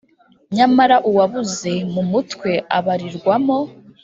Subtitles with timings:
[0.55, 3.59] Nyamara uwabuze mu mutwe abarirwamo